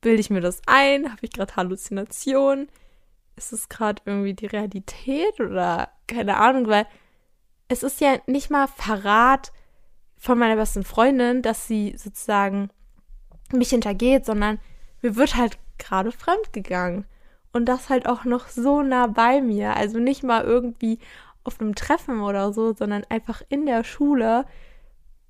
[0.00, 1.08] bilde ich mir das ein?
[1.08, 2.68] Habe ich gerade Halluzinationen?
[3.36, 6.88] Ist es gerade irgendwie die Realität oder keine Ahnung, weil
[7.72, 9.52] es ist ja nicht mal Verrat
[10.18, 12.70] von meiner besten Freundin, dass sie sozusagen
[13.52, 14.58] mich hintergeht, sondern
[15.00, 17.06] mir wird halt gerade fremd gegangen.
[17.52, 19.76] Und das halt auch noch so nah bei mir.
[19.76, 20.98] Also nicht mal irgendwie
[21.44, 24.46] auf einem Treffen oder so, sondern einfach in der Schule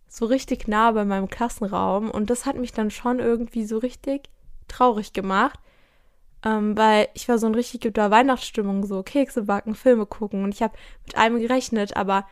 [0.09, 2.11] so richtig nah bei meinem Klassenraum.
[2.11, 4.29] Und das hat mich dann schon irgendwie so richtig
[4.69, 5.59] traurig gemacht.
[6.45, 10.45] Ähm, weil ich war so in richtig guter Weihnachtsstimmung, so Kekse backen, Filme gucken.
[10.45, 10.75] Und ich habe
[11.07, 12.27] mit allem gerechnet, aber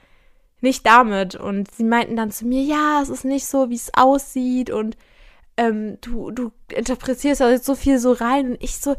[0.61, 1.37] nicht damit.
[1.37, 4.71] Und sie meinten dann zu mir, ja, es ist nicht so, wie es aussieht.
[4.71, 4.97] Und
[5.57, 8.53] ähm, du, du interpretierst ja jetzt so viel so rein.
[8.53, 8.97] Und ich so,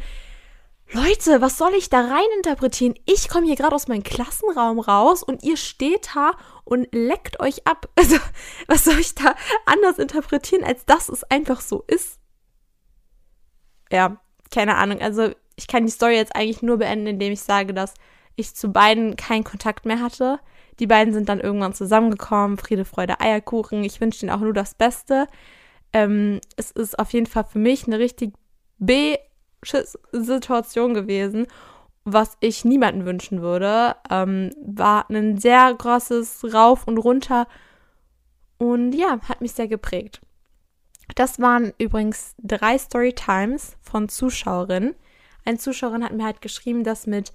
[0.94, 2.96] Leute, was soll ich da rein interpretieren?
[3.06, 6.34] Ich komme hier gerade aus meinem Klassenraum raus und ihr steht da
[6.66, 7.90] und leckt euch ab.
[7.96, 8.18] Also,
[8.68, 12.20] was soll ich da anders interpretieren, als dass es einfach so ist?
[13.90, 14.22] Ja,
[14.52, 15.02] keine Ahnung.
[15.02, 17.94] Also, ich kann die Story jetzt eigentlich nur beenden, indem ich sage, dass
[18.36, 20.40] ich zu beiden keinen Kontakt mehr hatte.
[20.80, 22.58] Die beiden sind dann irgendwann zusammengekommen.
[22.58, 23.84] Friede, Freude, Eierkuchen.
[23.84, 25.28] Ich wünsche ihnen auch nur das Beste.
[25.94, 28.34] Ähm, es ist auf jeden Fall für mich eine richtig
[28.80, 29.18] B
[30.12, 31.46] Situation gewesen,
[32.04, 33.96] was ich niemanden wünschen würde.
[34.10, 37.48] Ähm, war ein sehr großes Rauf und Runter
[38.58, 40.22] und ja, hat mich sehr geprägt.
[41.16, 44.96] Das waren übrigens drei Storytimes von Zuschauerinnen.
[45.46, 47.32] Eine Zuschauerin hat mir halt geschrieben, dass mit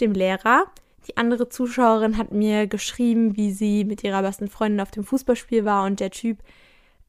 [0.00, 0.64] dem Lehrer.
[1.06, 5.64] Die andere Zuschauerin hat mir geschrieben, wie sie mit ihrer besten Freundin auf dem Fußballspiel
[5.64, 6.38] war und der Typ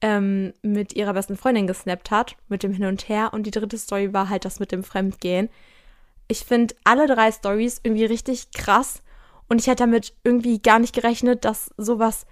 [0.02, 3.32] ähm, mit ihrer besten Freundin gesnappt hat, mit dem Hin und Her.
[3.34, 5.50] Und die dritte Story war halt das mit dem Fremdgehen.
[6.28, 9.02] Ich finde alle drei Stories irgendwie richtig krass.
[9.48, 12.26] Und ich hätte damit irgendwie gar nicht gerechnet, dass sowas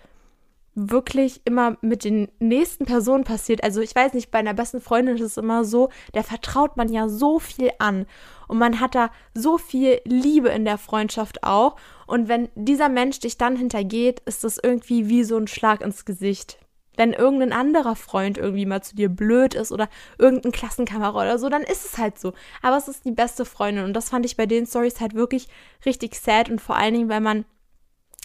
[0.88, 3.64] wirklich immer mit den nächsten Personen passiert.
[3.64, 6.92] Also ich weiß nicht, bei einer besten Freundin ist es immer so, der vertraut man
[6.92, 8.06] ja so viel an.
[8.48, 11.76] Und man hat da so viel Liebe in der Freundschaft auch.
[12.08, 16.06] Und wenn dieser Mensch dich dann hintergeht, ist das irgendwie wie so ein Schlag ins
[16.06, 16.60] Gesicht
[17.00, 19.88] wenn irgendein anderer Freund irgendwie mal zu dir blöd ist oder
[20.18, 22.34] irgendein Klassenkamera oder so, dann ist es halt so.
[22.62, 25.48] Aber es ist die beste Freundin und das fand ich bei den Stories halt wirklich
[25.86, 27.46] richtig sad und vor allen Dingen, weil man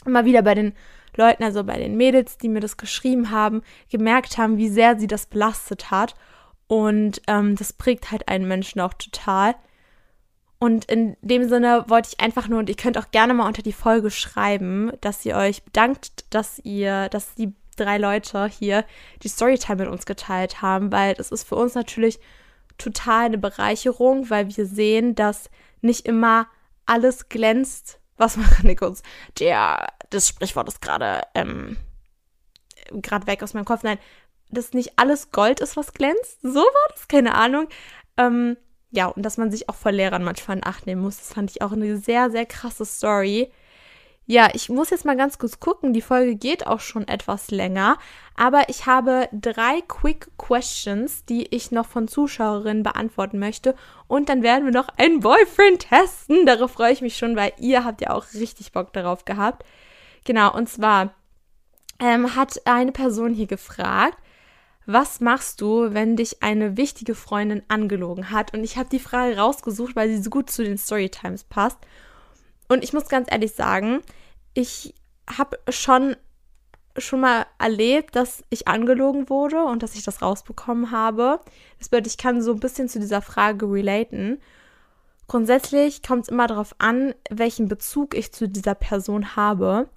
[0.05, 0.75] immer wieder bei den
[1.16, 5.07] Leuten, also bei den Mädels, die mir das geschrieben haben, gemerkt haben, wie sehr sie
[5.07, 6.14] das belastet hat.
[6.66, 9.55] Und ähm, das prägt halt einen Menschen auch total.
[10.59, 13.62] Und in dem Sinne wollte ich einfach nur, und ihr könnt auch gerne mal unter
[13.62, 18.85] die Folge schreiben, dass ihr euch bedankt, dass ihr, dass die drei Leute hier
[19.22, 22.18] die Storytime mit uns geteilt haben, weil das ist für uns natürlich
[22.79, 25.50] total eine Bereicherung, weil wir sehen, dass
[25.81, 26.46] nicht immer
[26.87, 28.00] alles glänzt.
[28.16, 29.03] Was machen kurz?
[29.38, 31.77] Der, das Sprichwort ist gerade ähm,
[32.92, 33.83] gerade weg aus meinem Kopf.
[33.83, 33.98] Nein,
[34.50, 36.40] dass nicht alles Gold ist, was glänzt.
[36.42, 37.68] So war das, keine Ahnung.
[38.16, 38.57] Ähm,
[38.90, 41.16] ja, und dass man sich auch vor Lehrern manchmal in Acht nehmen muss.
[41.18, 43.50] Das fand ich auch eine sehr, sehr krasse Story.
[44.26, 45.92] Ja, ich muss jetzt mal ganz kurz gucken.
[45.92, 47.98] Die Folge geht auch schon etwas länger.
[48.37, 53.74] Aber ich habe drei Quick Questions, die ich noch von Zuschauerinnen beantworten möchte.
[54.08, 56.46] Und dann werden wir noch einen Boyfriend testen.
[56.46, 59.64] Darauf freue ich mich schon, weil ihr habt ja auch richtig Bock darauf gehabt.
[60.24, 61.12] Genau, und zwar
[62.00, 64.16] ähm, hat eine Person hier gefragt,
[64.87, 68.54] was machst du, wenn dich eine wichtige Freundin angelogen hat?
[68.54, 71.78] Und ich habe die Frage rausgesucht, weil sie so gut zu den Storytimes passt.
[72.68, 74.00] Und ich muss ganz ehrlich sagen,
[74.55, 74.94] ich
[75.29, 76.16] habe schon
[76.96, 81.40] schon mal erlebt, dass ich angelogen wurde und dass ich das rausbekommen habe.
[81.79, 84.40] Das bedeutet, ich kann so ein bisschen zu dieser Frage relaten.
[85.27, 89.88] Grundsätzlich kommt es immer darauf an, welchen Bezug ich zu dieser Person habe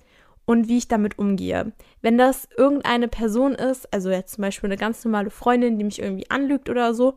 [0.45, 1.73] und wie ich damit umgehe.
[2.01, 6.01] Wenn das irgendeine Person ist, also jetzt zum Beispiel eine ganz normale Freundin, die mich
[6.01, 7.15] irgendwie anlügt oder so,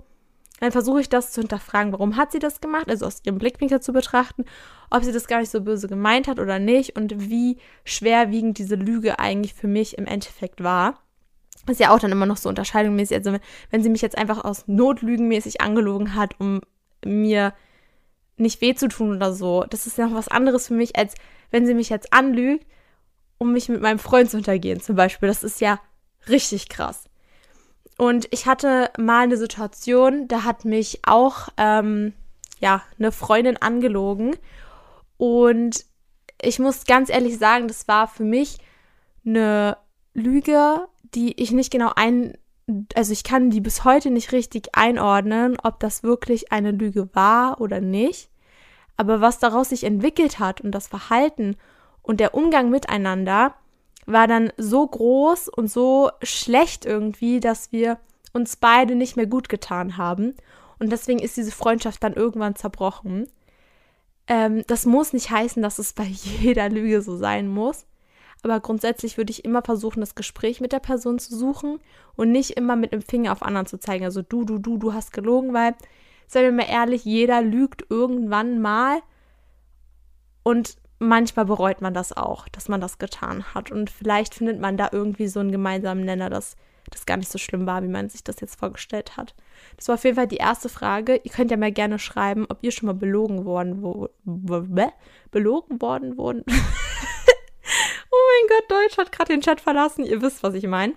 [0.60, 3.80] dann versuche ich das zu hinterfragen, warum hat sie das gemacht, also aus ihrem Blickwinkel
[3.80, 4.44] zu betrachten,
[4.90, 8.76] ob sie das gar nicht so böse gemeint hat oder nicht und wie schwerwiegend diese
[8.76, 11.00] Lüge eigentlich für mich im Endeffekt war.
[11.68, 13.16] Ist ja auch dann immer noch so unterscheidungsmäßig.
[13.16, 16.60] Also wenn, wenn sie mich jetzt einfach aus Notlügenmäßig angelogen hat, um
[17.04, 17.54] mir
[18.36, 21.14] nicht weh zu tun oder so, das ist ja noch was anderes für mich, als
[21.50, 22.66] wenn sie mich jetzt anlügt,
[23.38, 25.28] um mich mit meinem Freund zu hintergehen zum Beispiel.
[25.28, 25.80] Das ist ja
[26.28, 27.09] richtig krass.
[28.00, 32.14] Und ich hatte mal eine Situation, da hat mich auch ähm,
[32.58, 34.36] ja eine Freundin angelogen
[35.18, 35.84] und
[36.40, 38.56] ich muss ganz ehrlich sagen, das war für mich
[39.26, 39.76] eine
[40.14, 42.38] Lüge, die ich nicht genau ein,
[42.94, 47.60] also ich kann die bis heute nicht richtig einordnen, ob das wirklich eine Lüge war
[47.60, 48.30] oder nicht.
[48.96, 51.54] Aber was daraus sich entwickelt hat und das Verhalten
[52.00, 53.56] und der Umgang miteinander,
[54.12, 57.98] war dann so groß und so schlecht irgendwie, dass wir
[58.32, 60.34] uns beide nicht mehr gut getan haben.
[60.78, 63.28] Und deswegen ist diese Freundschaft dann irgendwann zerbrochen.
[64.26, 66.04] Ähm, das muss nicht heißen, dass es bei
[66.40, 67.86] jeder Lüge so sein muss.
[68.42, 71.78] Aber grundsätzlich würde ich immer versuchen, das Gespräch mit der Person zu suchen
[72.16, 74.04] und nicht immer mit dem Finger auf anderen zu zeigen.
[74.04, 75.74] Also du, du, du, du hast gelogen, weil,
[76.26, 79.00] seien wir mal ehrlich, jeder lügt irgendwann mal.
[80.42, 83.72] Und manchmal bereut man das auch, dass man das getan hat.
[83.72, 86.56] Und vielleicht findet man da irgendwie so einen gemeinsamen Nenner, dass
[86.90, 89.34] das gar nicht so schlimm war, wie man sich das jetzt vorgestellt hat.
[89.76, 91.20] Das war auf jeden Fall die erste Frage.
[91.22, 94.08] Ihr könnt ja mal gerne schreiben, ob ihr schon mal belogen worden wo,
[95.30, 96.44] belogen worden wurden.
[98.10, 100.04] oh mein Gott, Deutsch hat gerade den Chat verlassen.
[100.04, 100.94] Ihr wisst, was ich meine.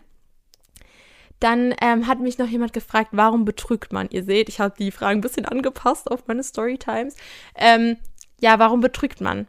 [1.40, 4.08] Dann ähm, hat mich noch jemand gefragt, warum betrügt man?
[4.10, 7.16] Ihr seht, ich habe die Fragen ein bisschen angepasst auf meine Storytimes.
[7.56, 7.98] Ähm,
[8.40, 9.48] ja, warum betrügt man?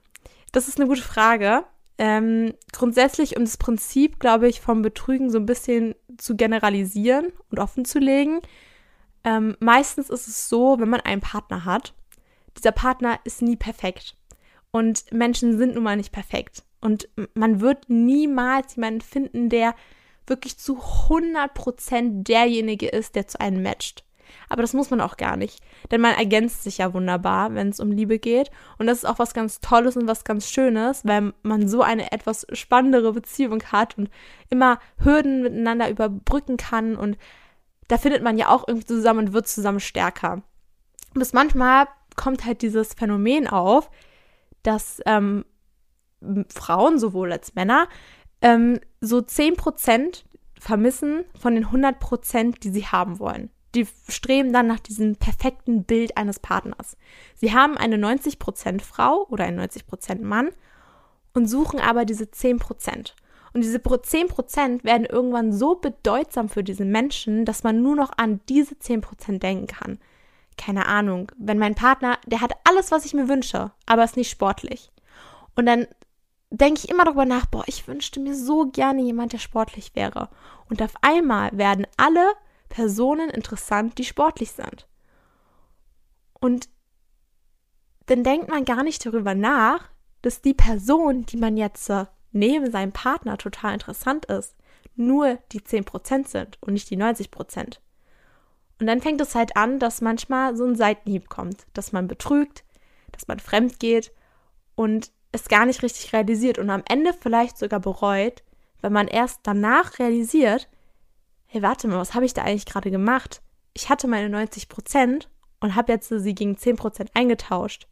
[0.54, 1.64] Das ist eine gute Frage.
[1.98, 7.58] Ähm, grundsätzlich, um das Prinzip, glaube ich, vom Betrügen so ein bisschen zu generalisieren und
[7.58, 8.40] offen zu legen.
[9.24, 11.92] Ähm, meistens ist es so, wenn man einen Partner hat,
[12.56, 14.14] dieser Partner ist nie perfekt.
[14.70, 16.62] Und Menschen sind nun mal nicht perfekt.
[16.80, 19.74] Und man wird niemals jemanden finden, der
[20.24, 24.04] wirklich zu 100% derjenige ist, der zu einem matcht.
[24.48, 27.80] Aber das muss man auch gar nicht, denn man ergänzt sich ja wunderbar, wenn es
[27.80, 28.50] um Liebe geht.
[28.78, 32.12] Und das ist auch was ganz Tolles und was ganz Schönes, weil man so eine
[32.12, 34.10] etwas spannendere Beziehung hat und
[34.50, 36.96] immer Hürden miteinander überbrücken kann.
[36.96, 37.18] Und
[37.88, 40.42] da findet man ja auch irgendwie zusammen und wird zusammen stärker.
[41.14, 43.90] Bis manchmal kommt halt dieses Phänomen auf,
[44.62, 45.44] dass ähm,
[46.48, 47.88] Frauen sowohl als Männer
[48.40, 50.24] ähm, so 10%
[50.58, 53.50] vermissen von den 100%, die sie haben wollen.
[53.74, 56.96] Die streben dann nach diesem perfekten Bild eines Partners.
[57.34, 60.50] Sie haben eine 90% Frau oder einen 90% Mann
[61.32, 63.12] und suchen aber diese 10%.
[63.52, 68.40] Und diese 10% werden irgendwann so bedeutsam für diesen Menschen, dass man nur noch an
[68.48, 69.98] diese 10% denken kann.
[70.58, 74.30] Keine Ahnung, wenn mein Partner, der hat alles, was ich mir wünsche, aber ist nicht
[74.30, 74.92] sportlich.
[75.56, 75.86] Und dann
[76.50, 80.28] denke ich immer darüber nach, boah, ich wünschte mir so gerne jemand, der sportlich wäre.
[80.68, 82.32] Und auf einmal werden alle
[82.74, 84.88] Personen interessant, die sportlich sind.
[86.40, 86.68] Und
[88.06, 89.90] dann denkt man gar nicht darüber nach,
[90.22, 91.88] dass die Person, die man jetzt
[92.32, 94.56] neben seinem Partner total interessant ist,
[94.96, 97.78] nur die 10% sind und nicht die 90%.
[98.80, 102.64] Und dann fängt es halt an, dass manchmal so ein Seitenhieb kommt, dass man betrügt,
[103.12, 104.12] dass man fremd geht
[104.74, 108.42] und es gar nicht richtig realisiert und am Ende vielleicht sogar bereut,
[108.82, 110.68] wenn man erst danach realisiert,
[111.54, 113.40] hey, warte mal, was habe ich da eigentlich gerade gemacht?
[113.74, 117.86] Ich hatte meine 90 Prozent und habe jetzt sie gegen 10 Prozent eingetauscht.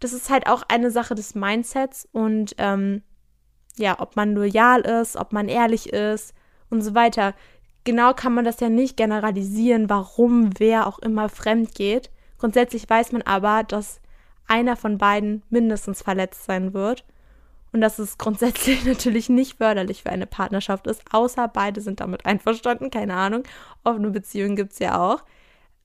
[0.00, 3.02] Das ist halt auch eine Sache des Mindsets und ähm,
[3.76, 6.34] ja, ob man loyal ist, ob man ehrlich ist
[6.68, 7.32] und so weiter.
[7.84, 12.10] Genau kann man das ja nicht generalisieren, warum wer auch immer fremd geht.
[12.38, 14.00] Grundsätzlich weiß man aber, dass
[14.48, 17.04] einer von beiden mindestens verletzt sein wird.
[17.76, 22.24] Und dass es grundsätzlich natürlich nicht förderlich für eine Partnerschaft ist, außer beide sind damit
[22.24, 23.42] einverstanden, keine Ahnung.
[23.84, 25.22] Offene Beziehungen gibt es ja auch.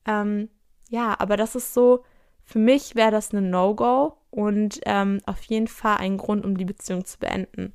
[0.06, 0.48] Ähm,
[0.88, 2.02] ja, aber das ist so,
[2.46, 6.64] für mich wäre das eine No-Go und ähm, auf jeden Fall ein Grund, um die
[6.64, 7.74] Beziehung zu beenden.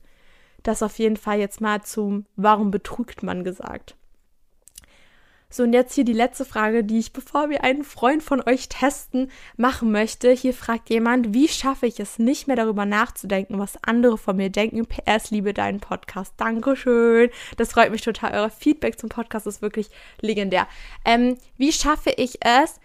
[0.63, 3.95] Das auf jeden Fall jetzt mal zum Warum betrügt man gesagt.
[5.49, 8.67] So, und jetzt hier die letzte Frage, die ich, bevor wir einen Freund von euch
[8.67, 10.29] testen, machen möchte.
[10.31, 14.49] Hier fragt jemand, wie schaffe ich es nicht mehr darüber nachzudenken, was andere von mir
[14.49, 14.86] denken?
[14.86, 16.33] PS, liebe deinen Podcast.
[16.36, 17.29] Dankeschön.
[17.55, 18.33] Das freut mich total.
[18.33, 20.67] Euer Feedback zum Podcast ist wirklich legendär.
[21.05, 22.81] Ähm, wie schaffe ich es,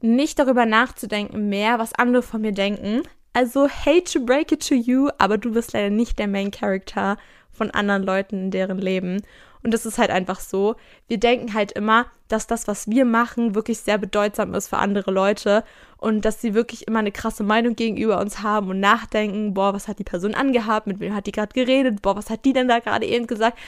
[0.00, 3.02] nicht darüber nachzudenken mehr, was andere von mir denken?
[3.34, 7.18] Also, hate to break it to you, aber du bist leider nicht der Main Character
[7.52, 9.22] von anderen Leuten in deren Leben.
[9.62, 10.76] Und das ist halt einfach so.
[11.06, 15.10] Wir denken halt immer, dass das, was wir machen, wirklich sehr bedeutsam ist für andere
[15.10, 15.64] Leute
[15.98, 19.88] und dass sie wirklich immer eine krasse Meinung gegenüber uns haben und nachdenken, boah, was
[19.88, 22.68] hat die Person angehabt, mit wem hat die gerade geredet, boah, was hat die denn
[22.68, 23.58] da gerade eben gesagt.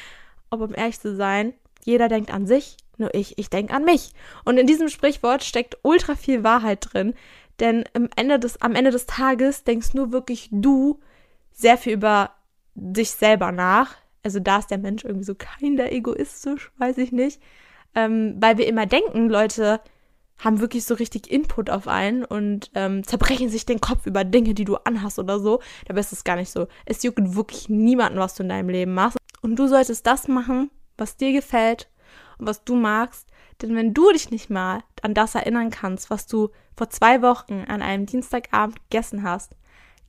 [0.49, 1.53] Aber um ehrlich zu sein,
[1.85, 4.13] jeder denkt an sich, nur ich, ich denke an mich.
[4.45, 7.15] Und in diesem Sprichwort steckt ultra viel Wahrheit drin,
[7.61, 7.85] denn
[8.17, 11.01] Ende des, am Ende des Tages denkst nur wirklich du
[11.53, 12.31] sehr viel über
[12.75, 17.41] dich selber nach, also da ist der Mensch irgendwie so kinder egoistisch, weiß ich nicht.
[17.95, 19.81] Ähm, weil wir immer denken, Leute
[20.39, 24.55] haben wirklich so richtig Input auf einen und ähm, zerbrechen sich den Kopf über Dinge,
[24.55, 25.61] die du anhast oder so.
[25.87, 26.67] Dabei ist es gar nicht so.
[26.85, 29.19] Es juckt wirklich niemanden, was du in deinem Leben machst.
[29.41, 31.89] Und du solltest das machen, was dir gefällt
[32.39, 33.29] und was du magst.
[33.61, 37.65] Denn wenn du dich nicht mal an das erinnern kannst, was du vor zwei Wochen
[37.69, 39.55] an einem Dienstagabend gegessen hast,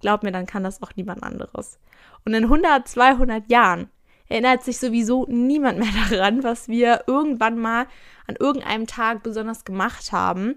[0.02, 1.80] glaub mir, dann kann das auch niemand anderes.
[2.26, 3.89] Und in 100, 200 Jahren
[4.30, 7.88] erinnert sich sowieso niemand mehr daran, was wir irgendwann mal
[8.28, 10.56] an irgendeinem Tag besonders gemacht haben.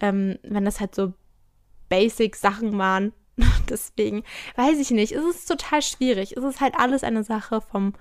[0.00, 1.14] Ähm, wenn das halt so
[1.88, 3.12] Basic-Sachen waren.
[3.68, 4.24] Deswegen
[4.56, 5.12] weiß ich nicht.
[5.12, 6.36] Es ist total schwierig.
[6.36, 7.94] Es ist halt alles eine Sache vom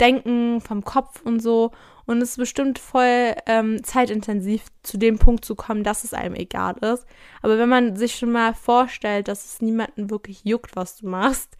[0.00, 1.72] Denken, vom Kopf und so.
[2.06, 6.34] Und es ist bestimmt voll ähm, zeitintensiv, zu dem Punkt zu kommen, dass es einem
[6.34, 7.06] egal ist.
[7.42, 11.56] Aber wenn man sich schon mal vorstellt, dass es niemanden wirklich juckt, was du machst,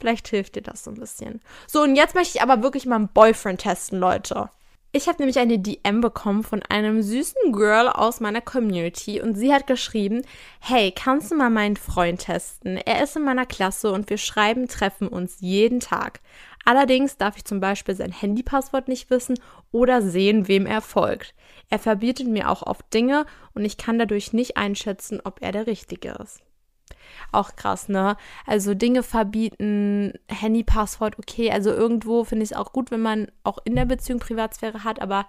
[0.00, 1.40] Vielleicht hilft dir das so ein bisschen.
[1.66, 4.48] So, und jetzt möchte ich aber wirklich mal einen Boyfriend testen, Leute.
[4.92, 9.54] Ich habe nämlich eine DM bekommen von einem süßen Girl aus meiner Community und sie
[9.54, 10.22] hat geschrieben,
[10.58, 12.76] hey, kannst du mal meinen Freund testen?
[12.76, 16.20] Er ist in meiner Klasse und wir schreiben, treffen uns jeden Tag.
[16.64, 19.38] Allerdings darf ich zum Beispiel sein Handypasswort nicht wissen
[19.70, 21.34] oder sehen, wem er folgt.
[21.68, 25.68] Er verbietet mir auch oft Dinge und ich kann dadurch nicht einschätzen, ob er der
[25.68, 26.40] Richtige ist.
[27.32, 28.16] Auch krass, ne?
[28.46, 31.50] Also Dinge verbieten, Handypasswort, okay.
[31.50, 35.00] Also irgendwo finde ich es auch gut, wenn man auch in der Beziehung Privatsphäre hat,
[35.00, 35.26] aber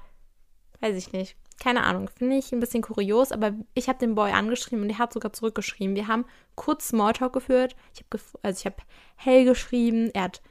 [0.81, 1.35] weiß ich nicht.
[1.59, 4.97] Keine Ahnung, finde ich ein bisschen kurios, aber ich habe den Boy angeschrieben und der
[4.97, 5.95] hat sogar zurückgeschrieben.
[5.95, 7.75] Wir haben kurz Smalltalk geführt.
[7.93, 8.77] Ich habe also ich habe
[9.15, 10.41] Hell geschrieben, er hat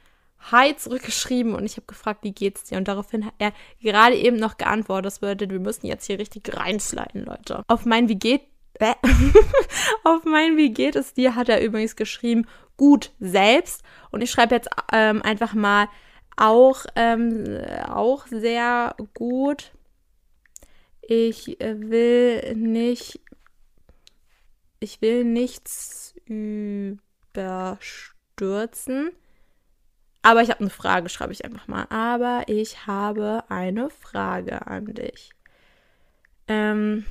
[0.49, 2.77] Hi zurückgeschrieben und ich habe gefragt, wie geht's dir?
[2.77, 5.05] Und daraufhin hat er gerade eben noch geantwortet.
[5.05, 7.63] Das bedeutet, wir müssen jetzt hier richtig reinsliden, Leute.
[7.67, 8.41] Auf mein Wie geht
[10.03, 13.83] auf mein Wie geht es dir hat er übrigens geschrieben, gut selbst.
[14.09, 15.87] Und ich schreibe jetzt ähm, einfach mal
[16.35, 19.71] auch, ähm, auch sehr gut.
[21.01, 23.19] Ich will nicht,
[24.79, 29.11] ich will nichts überstürzen.
[30.23, 31.85] Aber ich habe eine Frage, schreibe ich einfach mal.
[31.89, 35.31] Aber ich habe eine Frage an dich.
[36.47, 37.05] Ähm,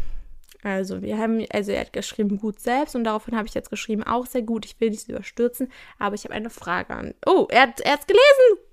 [0.63, 4.03] also, wir haben, also er hat geschrieben gut selbst und daraufhin habe ich jetzt geschrieben
[4.03, 4.67] auch sehr gut.
[4.67, 7.15] Ich will nichts überstürzen, aber ich habe eine Frage an.
[7.27, 8.67] Oh, er hat es gelesen.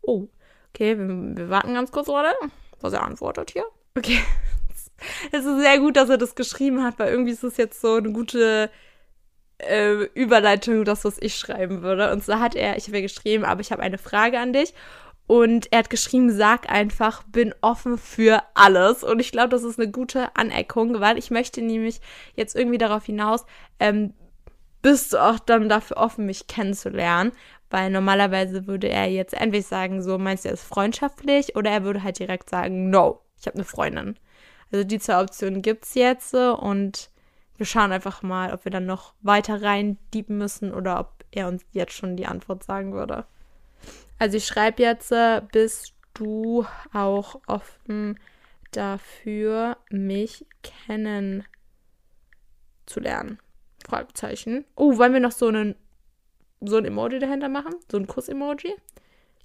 [0.00, 0.28] Oh,
[0.70, 2.34] okay, wir, wir warten ganz kurz, Leute,
[2.80, 3.64] was er antwortet hier.
[3.96, 4.18] Okay.
[5.32, 7.96] Es ist sehr gut, dass er das geschrieben hat, weil irgendwie ist es jetzt so
[7.96, 8.70] eine gute
[9.58, 12.10] äh, Überleitung, das, was ich schreiben würde.
[12.12, 14.72] Und so hat er, ich habe geschrieben, aber ich habe eine Frage an dich.
[15.26, 19.02] Und er hat geschrieben, sag einfach, bin offen für alles.
[19.02, 22.00] Und ich glaube, das ist eine gute Aneckung, weil ich möchte nämlich
[22.34, 23.46] jetzt irgendwie darauf hinaus,
[23.80, 24.12] ähm,
[24.82, 27.32] bist du auch dann dafür offen, mich kennenzulernen?
[27.70, 31.84] Weil normalerweise würde er jetzt entweder sagen, so meinst du, er ist freundschaftlich, oder er
[31.84, 34.18] würde halt direkt sagen, no, ich habe eine Freundin.
[34.70, 37.10] Also die zwei Optionen gibt es jetzt und
[37.56, 41.48] wir schauen einfach mal, ob wir dann noch weiter rein diepen müssen oder ob er
[41.48, 43.24] uns jetzt schon die Antwort sagen würde.
[44.18, 48.18] Also ich schreibe jetzt, äh, bist du auch offen
[48.70, 51.46] dafür, mich kennenzulernen?
[53.86, 54.64] Fragezeichen.
[54.76, 55.76] Oh, wollen wir noch so einen
[56.60, 57.74] so ein Emoji dahinter machen?
[57.90, 58.74] So ein Kuss-Emoji?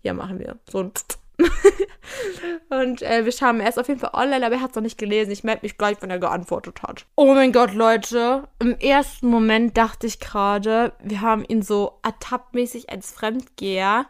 [0.02, 0.58] Ja, machen wir.
[0.70, 0.94] So ein
[2.70, 4.98] und äh, wir schauen erst auf jeden Fall online, aber er hat es noch nicht
[4.98, 5.32] gelesen.
[5.32, 7.06] Ich melde mich gleich, wenn er geantwortet hat.
[7.16, 8.48] Oh mein Gott, Leute.
[8.60, 14.06] Im ersten Moment dachte ich gerade, wir haben ihn so ertappmäßig als Fremdgeher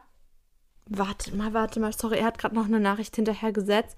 [0.89, 3.95] Warte mal, warte mal, sorry, er hat gerade noch eine Nachricht hinterhergesetzt.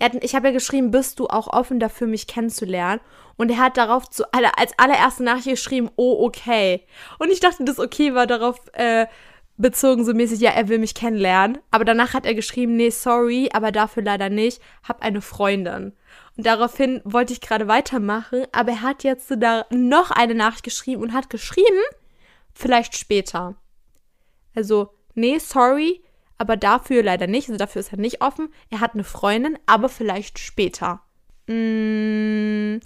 [0.00, 3.00] Hat, ich habe ja geschrieben, bist du auch offen dafür, mich kennenzulernen?
[3.36, 6.84] Und er hat darauf zu, als allererste Nachricht geschrieben, oh, okay.
[7.18, 9.06] Und ich dachte, das okay war darauf äh,
[9.56, 11.58] bezogen, so mäßig, ja, er will mich kennenlernen.
[11.70, 15.92] Aber danach hat er geschrieben, nee, sorry, aber dafür leider nicht, hab eine Freundin.
[16.36, 21.02] Und daraufhin wollte ich gerade weitermachen, aber er hat jetzt da noch eine Nachricht geschrieben
[21.02, 21.82] und hat geschrieben,
[22.52, 23.56] vielleicht später.
[24.54, 26.02] Also, nee, sorry,
[26.38, 27.48] aber dafür leider nicht.
[27.48, 28.48] Also dafür ist er nicht offen.
[28.70, 31.00] Er hat eine Freundin, aber vielleicht später.
[31.48, 32.78] Mm,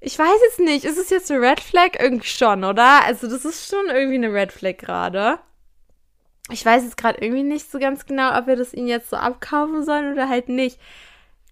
[0.00, 0.84] ich weiß jetzt nicht.
[0.84, 1.98] Ist es jetzt eine Red Flag?
[1.98, 3.04] Irgendwie schon, oder?
[3.04, 5.38] Also das ist schon irgendwie eine Red Flag gerade.
[6.50, 9.16] Ich weiß jetzt gerade irgendwie nicht so ganz genau, ob wir das ihn jetzt so
[9.16, 10.78] abkaufen sollen oder halt nicht.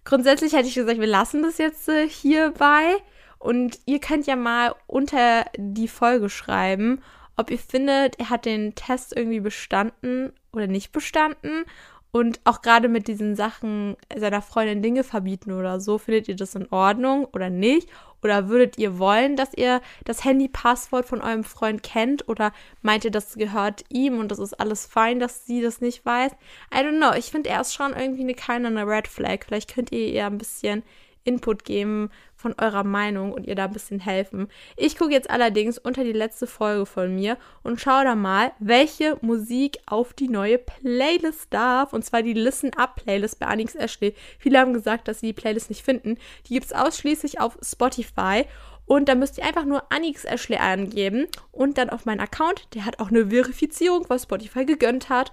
[0.05, 2.95] Grundsätzlich hätte ich gesagt, wir lassen das jetzt äh, hierbei.
[3.39, 7.03] Und ihr könnt ja mal unter die Folge schreiben,
[7.35, 11.65] ob ihr findet, er hat den Test irgendwie bestanden oder nicht bestanden.
[12.11, 16.55] Und auch gerade mit diesen Sachen seiner Freundin Dinge verbieten oder so, findet ihr das
[16.55, 17.89] in Ordnung oder nicht?
[18.23, 22.29] Oder würdet ihr wollen, dass ihr das Handy-Passwort von eurem Freund kennt?
[22.29, 26.05] Oder meint ihr, das gehört ihm und das ist alles fein, dass sie das nicht
[26.05, 26.31] weiß?
[26.73, 27.13] I don't know.
[27.17, 29.39] Ich finde, er ist schon irgendwie eine keine Red Flag.
[29.45, 30.83] Vielleicht könnt ihr ihr ein bisschen
[31.25, 34.47] Input geben von eurer Meinung und ihr da ein bisschen helfen.
[34.77, 39.17] Ich gucke jetzt allerdings unter die letzte Folge von mir und schaue da mal, welche
[39.21, 41.91] Musik auf die neue Playlist darf.
[41.91, 44.13] Und zwar die Listen Up Playlist bei Anix Ashley.
[44.39, 46.17] Viele haben gesagt, dass sie die Playlist nicht finden.
[46.47, 48.45] Die gibt es ausschließlich auf Spotify.
[48.85, 52.67] Und da müsst ihr einfach nur Anix Ashley angeben und dann auf meinen Account.
[52.75, 55.31] Der hat auch eine Verifizierung, was Spotify gegönnt hat.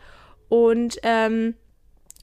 [0.48, 1.54] Und ähm,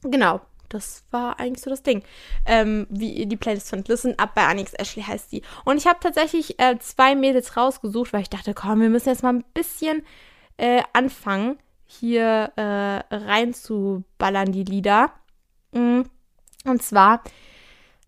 [0.02, 2.02] genau, das war eigentlich so das Ding.
[2.46, 3.88] Ähm, wie ihr die Playlist findet.
[3.88, 5.42] Listen Up bei Anix Ashley heißt die.
[5.64, 9.22] Und ich habe tatsächlich äh, zwei Mädels rausgesucht, weil ich dachte, komm, wir müssen jetzt
[9.22, 10.02] mal ein bisschen
[10.56, 15.12] äh, anfangen, hier äh, reinzuballern, die Lieder.
[15.72, 16.02] Mm.
[16.64, 17.22] Und zwar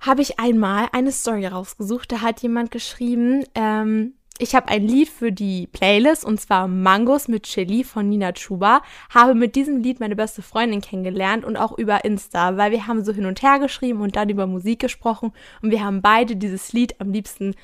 [0.01, 2.13] habe ich einmal eine Story rausgesucht.
[2.13, 7.29] Da hat jemand geschrieben, ähm, ich habe ein Lied für die Playlist und zwar Mangos
[7.29, 8.83] mit Chili von Nina Chuba.
[9.11, 13.05] Habe mit diesem Lied meine beste Freundin kennengelernt und auch über Insta, weil wir haben
[13.05, 16.73] so hin und her geschrieben und dann über Musik gesprochen und wir haben beide dieses
[16.73, 17.55] Lied am liebsten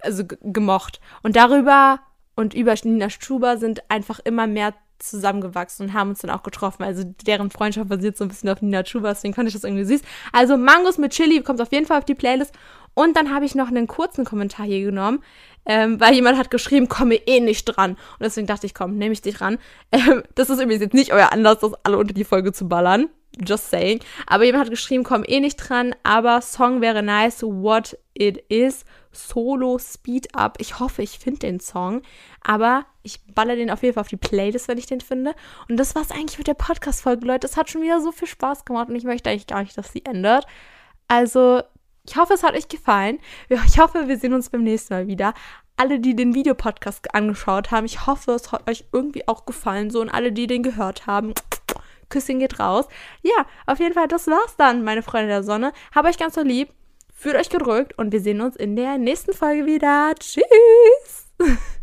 [0.00, 1.00] also gemocht.
[1.22, 2.00] Und darüber
[2.34, 6.82] und über Nina Chuba sind einfach immer mehr zusammengewachsen und haben uns dann auch getroffen.
[6.82, 9.84] Also deren Freundschaft basiert so ein bisschen auf Nina Chuba, deswegen fand ich das irgendwie
[9.84, 10.00] süß.
[10.32, 12.54] Also Mangos mit Chili kommt auf jeden Fall auf die Playlist.
[12.98, 15.22] Und dann habe ich noch einen kurzen Kommentar hier genommen,
[15.66, 17.90] ähm, weil jemand hat geschrieben, komme eh nicht dran.
[17.90, 19.58] Und deswegen dachte ich, komm, nehme ich dich ran.
[19.92, 23.10] Ähm, das ist übrigens jetzt nicht euer Anlass, das alle unter die Folge zu ballern.
[23.46, 24.00] Just saying.
[24.26, 28.86] Aber jemand hat geschrieben, komm eh nicht dran, aber Song wäre nice, what it is.
[29.12, 30.56] Solo Speed Up.
[30.58, 32.00] Ich hoffe, ich finde den Song.
[32.42, 35.34] Aber ich baller den auf jeden Fall auf die Playlist, wenn ich den finde.
[35.68, 37.46] Und das war's eigentlich mit der Podcast-Folge, Leute.
[37.46, 39.92] Es hat schon wieder so viel Spaß gemacht und ich möchte eigentlich gar nicht, dass
[39.92, 40.46] sie ändert.
[41.08, 41.62] Also,
[42.06, 43.18] ich hoffe, es hat euch gefallen.
[43.48, 45.34] Ich hoffe, wir sehen uns beim nächsten Mal wieder.
[45.76, 49.90] Alle, die den Videopodcast angeschaut haben, ich hoffe, es hat euch irgendwie auch gefallen.
[49.90, 51.34] So und alle, die den gehört haben,
[52.08, 52.86] Küsschen geht raus.
[53.22, 55.72] Ja, auf jeden Fall, das war's dann, meine Freunde der Sonne.
[55.94, 56.70] Hab euch ganz so lieb.
[57.14, 60.14] Fühlt euch gedrückt und wir sehen uns in der nächsten Folge wieder.
[60.18, 61.26] Tschüss!